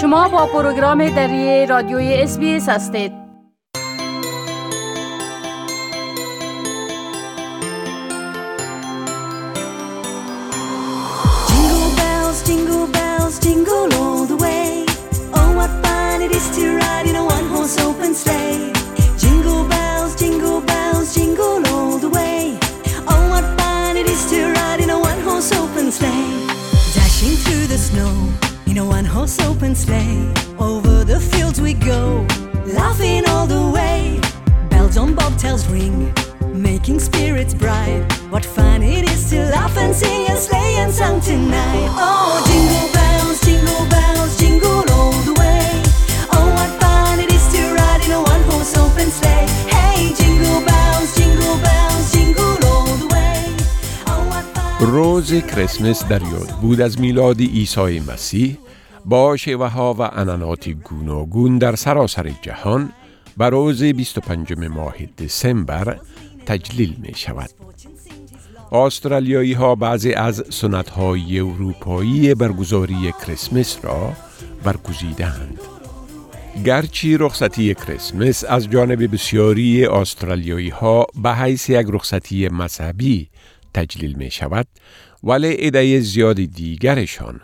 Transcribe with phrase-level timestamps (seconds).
[0.00, 3.19] شما با پروگرام دری رادیوی اس هستید.
[31.99, 32.25] fields we go,
[32.73, 34.19] laughing all the way.
[34.69, 36.13] Bells on bobtails ring,
[36.53, 38.03] making spirits bright.
[38.29, 41.89] What fun it is to laugh and sing and sleigh and song tonight.
[41.91, 45.69] Oh, jingle bells, jingle bells, jingle all the way.
[46.33, 49.47] Oh, what fun it is to ride in a one horse open sleigh.
[49.69, 53.55] Hey, jingle bells, jingle bells, jingle all the way.
[54.07, 58.57] Oh, what fun روز کریسمس در یاد بود از میلاد عیسی مسیح
[59.04, 62.92] با شیوه ها و انانات گوناگون در سراسر جهان
[63.36, 65.98] به روز 25 ماه دسامبر
[66.46, 67.50] تجلیل می شود.
[68.72, 74.12] استرالیایی ها بعضی از سنت های اروپایی برگزاری کریسمس را
[74.64, 75.58] برگزیدند.
[76.64, 83.30] گرچه رخصتی کریسمس از جانب بسیاری استرالیایی ها به حیث یک رخصتی مذهبی
[83.74, 84.66] تجلیل می شود
[85.24, 87.40] ولی ایده زیاد دیگرشان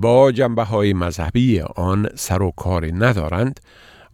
[0.00, 3.60] با جنبه های مذهبی آن سر و کار ندارند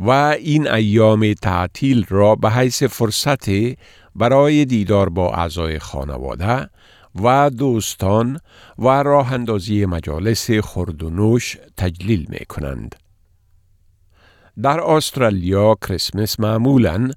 [0.00, 3.46] و این ایام تعطیل را به حیث فرصت
[4.14, 6.70] برای دیدار با اعضای خانواده
[7.22, 8.40] و دوستان
[8.78, 12.96] و راه اندازی مجالس خرد و نوش تجلیل می کنند.
[14.62, 17.10] در استرالیا کریسمس معمولاً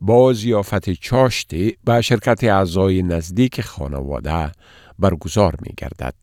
[0.00, 4.52] با زیافت چاشتی به شرکت اعضای نزدیک خانواده
[4.98, 6.21] برگزار می گردد.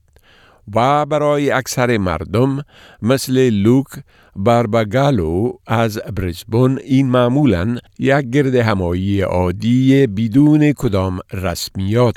[0.75, 2.63] و برای اکثر مردم
[3.01, 3.87] مثل لوک
[4.35, 12.15] بارباگالو از بریزبون این معمولا یک گرد همایی عادی بدون کدام رسمیات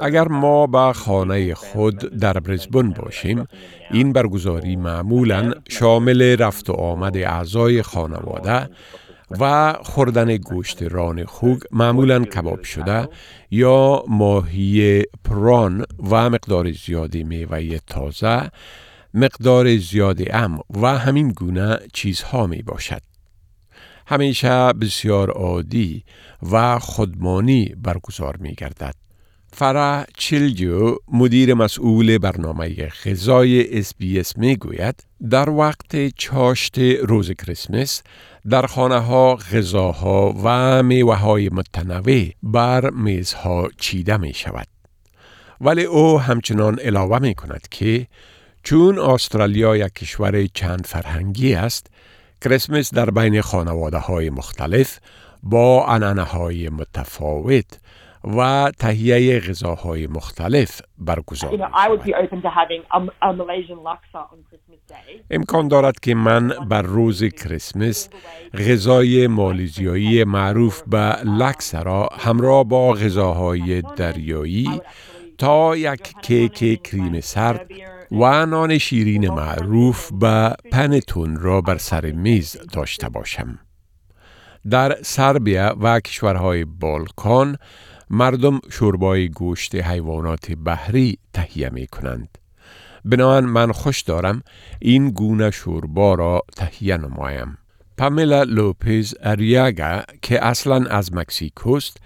[0.00, 3.46] اگر ما به خانه خود در بریزبون باشیم
[3.90, 8.68] این برگزاری معمولا شامل رفت و آمد اعضای خانواده
[9.40, 13.08] و خوردن گوشت ران خوک معمولا کباب شده
[13.50, 18.50] یا ماهی پران و مقدار زیادی میوه تازه
[19.14, 23.00] مقدار زیادی ام و همین گونه چیزها می باشد.
[24.06, 26.04] همیشه بسیار عادی
[26.52, 28.94] و خودمانی برگزار می گردد.
[29.56, 33.92] فرا چیلجو مدیر مسئول برنامه غذای اس
[34.36, 38.02] می گوید در وقت چاشت روز کریسمس
[38.50, 44.66] در خانه ها غذاها و میوه های متنوع بر میزها چیده می شود.
[45.60, 48.06] ولی او همچنان علاوه می کند که
[48.62, 51.86] چون استرالیا یک کشور چند فرهنگی است
[52.40, 54.98] کریسمس در بین خانواده های مختلف
[55.42, 57.78] با انانه های متفاوت
[58.24, 61.70] و تهیه غذاهای مختلف برگزار
[65.30, 68.08] امکان دارد که من بر روز کریسمس
[68.54, 74.80] غذای مالیزیایی معروف به لکس را همراه با غذاهای دریایی
[75.38, 77.70] تا یک کیک کریم سرد
[78.10, 83.58] و نان شیرین معروف به پنتون را بر سر میز داشته باشم.
[84.70, 87.56] در سربیا و کشورهای بالکان
[88.10, 92.38] مردم شوربای گوشت حیوانات بحری تهیه می کنند.
[93.04, 94.42] بنابراین من خوش دارم
[94.78, 97.58] این گونه شوربا را تهیه نمایم.
[97.98, 101.96] پامیلا لوپز اریاگا که اصلا از مکسیکوست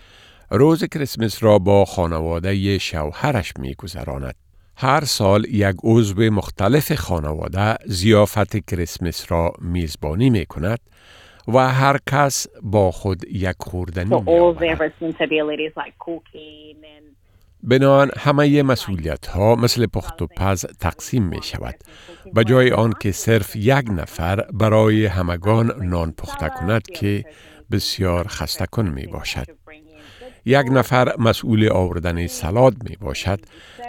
[0.50, 4.34] روز کریسمس را با خانواده شوهرش می گذراند.
[4.76, 10.78] هر سال یک عضو مختلف خانواده زیافت کریسمس را میزبانی می کند
[11.48, 14.10] و هر کس با خود یک خوردنی
[17.62, 21.74] بنابراین همه مسئولیت ها مثل پخت و پز تقسیم می شود.
[22.34, 27.24] به جای آن که صرف یک نفر برای همگان نان پخته کند که
[27.70, 29.46] بسیار خسته کن می باشد.
[30.48, 33.40] یک نفر مسئول آوردن سلاد می باشد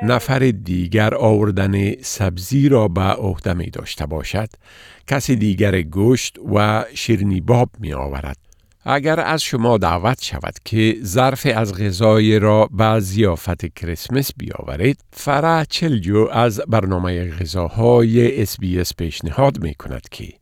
[0.04, 4.50] نفر دیگر آوردن سبزی را به عهده می داشته باشد
[5.08, 8.49] کسی دیگر گوشت و شیرنی باب می آورد
[8.86, 15.66] اگر از شما دعوت شود که ظرف از غذای را به زیافت کریسمس بیاورید فرا
[15.70, 20.34] چلجو از برنامه غذاهای اس پیشنهاد می کند که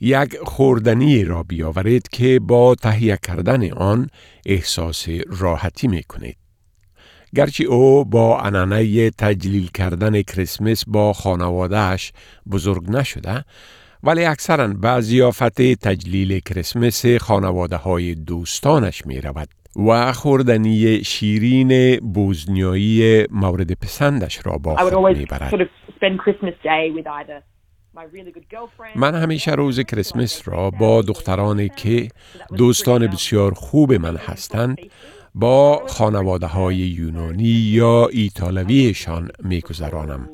[0.00, 4.10] یک خوردنی را بیاورید که با تهیه کردن آن
[4.46, 6.36] احساس راحتی می کنید.
[7.34, 12.12] گرچه او با انانه تجلیل کردن کریسمس با خانوادهش
[12.50, 13.44] بزرگ نشده
[14.06, 19.48] ولی اکثرا به زیافت تجلیل کریسمس خانواده های دوستانش می رود
[19.88, 25.68] و خوردنی شیرین بوزنیایی مورد پسندش را با خود می برد.
[28.96, 32.08] من همیشه روز کریسمس را با دخترانی که
[32.56, 34.78] دوستان بسیار خوب من هستند
[35.34, 40.28] با خانواده های یونانی یا ایتالویشان می گذرانم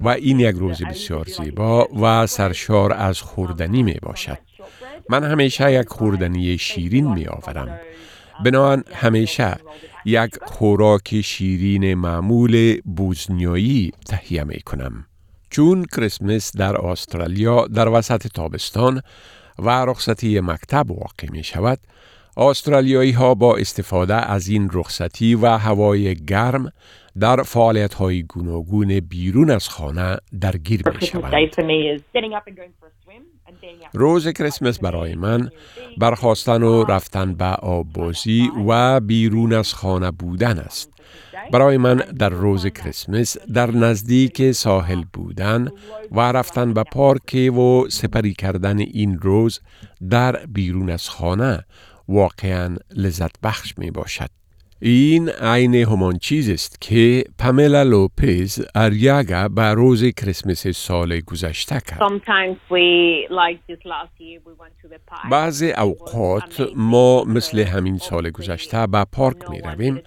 [0.00, 4.38] و این یک روز بسیار زیبا و سرشار از خوردنی می باشد.
[5.10, 7.80] من همیشه یک خوردنی شیرین می آورم.
[8.44, 9.56] بنابراین همیشه
[10.04, 15.06] یک خوراک شیرین معمول بوزنیایی تهیه می کنم.
[15.50, 19.02] چون کریسمس در استرالیا در وسط تابستان
[19.58, 21.78] و رخصتی مکتب واقع می شود،
[22.38, 26.72] استرالیایی ها با استفاده از این رخصتی و هوای گرم
[27.20, 31.34] در فعالیت های گوناگون بیرون از خانه درگیر می شود.
[33.92, 35.50] روز کریسمس برای من
[35.98, 40.92] برخواستن و رفتن به آبازی و بیرون از خانه بودن است.
[41.52, 45.68] برای من در روز کریسمس در نزدیک ساحل بودن
[46.12, 49.60] و رفتن به پارک و سپری کردن این روز
[50.10, 51.64] در بیرون از خانه
[52.08, 54.28] واقعا لذت بخش می باشد.
[54.80, 62.00] این عین همان چیز است که پاملا لوپز اریاگا به روز کریسمس سال گذشته کرد.
[65.30, 70.02] بعض اوقات ما مثل همین سال گذشته به پارک می رویم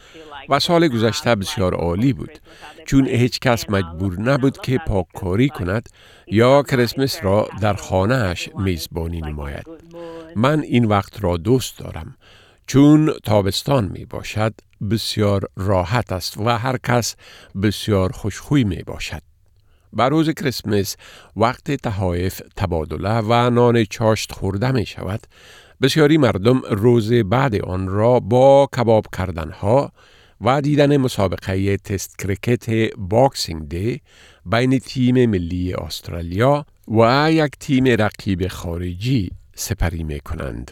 [0.50, 2.39] و سال گذشته بسیار عالی بود
[2.86, 5.89] چون هیچ کس مجبور نبود که پاککاری کند
[6.27, 9.65] یا کریسمس را در خانهش میزبانی نماید.
[10.36, 12.16] من این وقت را دوست دارم
[12.68, 14.54] چون تابستان می باشد
[14.92, 17.16] بسیار راحت است و هر کس
[17.63, 19.22] بسیار خوشخوی می باشد.
[19.94, 20.95] بر روز کریسمس
[21.36, 25.28] وقت تحایف تبادله و نان چاشت خورده می شود
[25.81, 29.92] بسیاری مردم روز بعد آن را با کباب کردنها
[30.42, 34.02] و دیدن مسابقه تست کرکت Boxing Day
[34.45, 40.71] بین تیم ملی استرالیا و یک تیم رقیب خارجی سپری می کنند.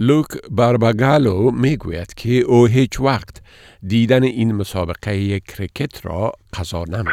[0.00, 3.42] لوک بارباگالو می گوید که او هیچ وقت
[3.86, 7.04] دیدن این مسابقه کرکت را قضا نمی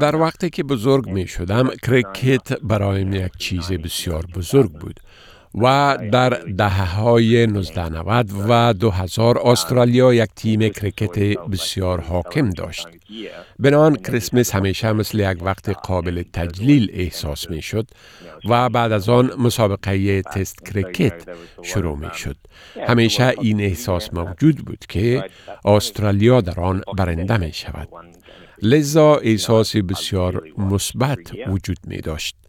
[0.00, 5.00] در وقتی که بزرگ می شدم کرکت برایم یک چیز بسیار بزرگ بود.
[5.54, 11.18] و در دهه های 1990 و 2000 استرالیا یک تیم کرکت
[11.52, 12.88] بسیار حاکم داشت.
[13.58, 17.86] بناً کریسمس همیشه مثل یک وقت قابل تجلیل احساس می شد
[18.48, 21.28] و بعد از آن مسابقه تست کرکت
[21.62, 22.36] شروع می شد.
[22.88, 25.24] همیشه این احساس موجود بود که
[25.64, 27.88] استرالیا در آن برنده می شود.
[28.62, 32.39] لذا احساس بسیار مثبت وجود می داشت.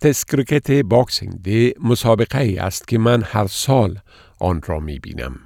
[0.00, 3.98] تست کرکت Boxing Day مسابقه ای است که من هر سال
[4.38, 5.36] آن را می بینم.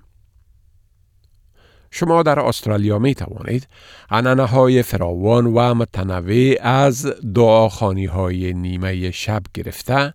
[1.90, 3.68] شما در استرالیا می توانید
[4.10, 10.14] عنعنه های فراوان و متنوع از دعاخانی های نیمه شب گرفته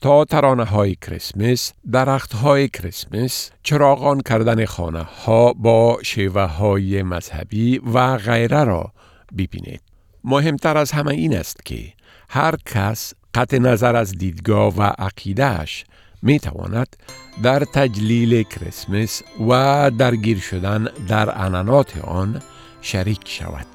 [0.00, 7.78] تا ترانه های کریسمس، درخت های کریسمس، چراغان کردن خانه ها با شیوه های مذهبی
[7.78, 8.92] و غیره را
[9.38, 9.80] ببینید.
[10.24, 11.92] مهمتر از همه این است که
[12.28, 15.84] هر کس قطع نظر از دیدگاه و عقیدهش
[16.22, 16.96] می تواند
[17.42, 22.42] در تجلیل کریسمس و درگیر شدن در انانات آن
[22.80, 23.66] شریک شود.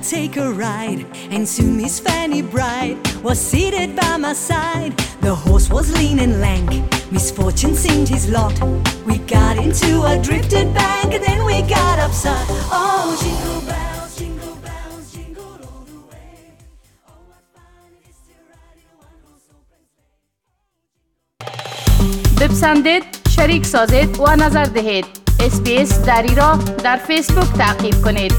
[0.00, 4.92] take a ride, and soon Miss Fanny Bright was seated by my side.
[5.20, 6.70] The horse was lean and lank,
[7.12, 8.54] misfortune seemed his lot.
[9.06, 12.46] We got into a drifted bank, and then we got upside.
[12.70, 16.28] Oh, jingle bells, jingle bells, jingle all the way.
[17.08, 19.80] Oh, what fun it is to ride in a one-horse open
[22.38, 22.48] sleigh.
[22.48, 25.06] بپسندید، شریک سازید و نظر دهید.
[25.40, 28.32] اسپیس دری را در فیسبوک تعقیب کنید.